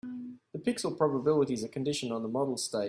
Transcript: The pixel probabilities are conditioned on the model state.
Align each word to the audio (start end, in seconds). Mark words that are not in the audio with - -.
The 0.51 0.57
pixel 0.57 0.97
probabilities 0.97 1.63
are 1.63 1.67
conditioned 1.67 2.11
on 2.11 2.23
the 2.23 2.27
model 2.27 2.57
state. 2.57 2.79